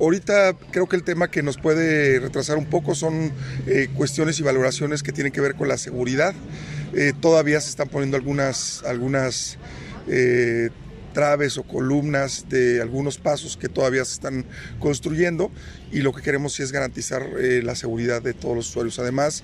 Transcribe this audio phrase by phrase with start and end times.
[0.00, 3.32] Ahorita creo que el tema que nos puede retrasar un poco son
[3.66, 6.34] eh, cuestiones y valoraciones que tienen que ver con la seguridad.
[6.94, 9.58] Eh, todavía se están poniendo algunas, algunas
[10.08, 10.70] eh,
[11.14, 14.44] traves o columnas de algunos pasos que todavía se están
[14.78, 15.50] construyendo
[15.90, 17.26] y lo que queremos es garantizar
[17.62, 18.98] la seguridad de todos los usuarios.
[18.98, 19.40] Además,